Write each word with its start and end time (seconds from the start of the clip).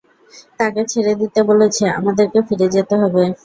তাকে 0.59 0.81
ছেড়ে 0.91 1.13
দিতে 1.21 1.39
বলেছে, 1.49 1.83
আমাদেরকে 1.99 2.39
ফিরে 2.47 2.67
যেতে 2.75 2.95
হবে। 3.01 3.23